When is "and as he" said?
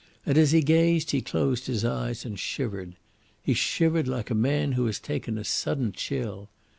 0.25-0.61